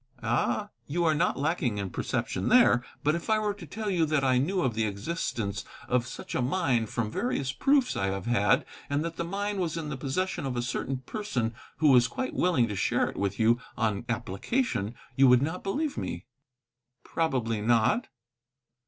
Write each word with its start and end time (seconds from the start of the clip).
"Ah, 0.23 0.71
you 0.87 1.05
are 1.05 1.13
not 1.13 1.37
lacking 1.37 1.77
in 1.77 1.91
perception 1.91 2.49
there. 2.49 2.83
But 3.03 3.13
if 3.13 3.29
I 3.29 3.37
were 3.37 3.53
to 3.53 3.67
tell 3.67 3.87
you 3.91 4.03
that 4.07 4.23
I 4.23 4.39
knew 4.39 4.61
of 4.63 4.73
the 4.73 4.87
existence 4.87 5.63
of 5.87 6.07
such 6.07 6.33
a 6.33 6.41
mine, 6.41 6.87
from 6.87 7.11
various 7.11 7.51
proofs 7.51 7.95
I 7.95 8.07
have 8.07 8.25
had, 8.25 8.65
and 8.89 9.05
that 9.05 9.17
the 9.17 9.23
mine 9.23 9.59
was 9.59 9.77
in 9.77 9.89
the 9.89 9.97
possession 9.97 10.47
of 10.47 10.55
a 10.57 10.63
certain 10.63 10.97
person 11.05 11.53
who 11.77 11.91
was 11.91 12.07
quite 12.07 12.33
willing 12.33 12.67
to 12.69 12.75
share 12.75 13.11
it 13.11 13.15
with 13.15 13.39
you 13.39 13.59
on 13.77 14.05
application, 14.09 14.95
you 15.15 15.27
would 15.27 15.43
not 15.43 15.61
believe 15.61 15.97
me." 15.99 16.25
"Probably 17.03 17.61
not." 17.61 18.07